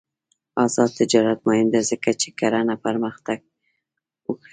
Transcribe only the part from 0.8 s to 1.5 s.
تجارت